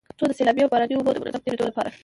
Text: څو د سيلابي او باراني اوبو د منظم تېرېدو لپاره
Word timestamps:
څو 0.19 0.23
د 0.29 0.31
سيلابي 0.37 0.61
او 0.63 0.71
باراني 0.73 0.95
اوبو 0.95 1.11
د 1.13 1.17
منظم 1.23 1.43
تېرېدو 1.43 1.69
لپاره 1.69 1.89